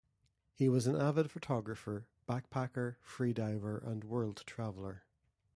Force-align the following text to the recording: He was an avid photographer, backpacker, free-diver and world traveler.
He 0.55 0.67
was 0.67 0.87
an 0.87 0.95
avid 0.95 1.29
photographer, 1.29 2.07
backpacker, 2.27 2.95
free-diver 3.01 3.77
and 3.85 4.03
world 4.03 4.41
traveler. 4.47 5.03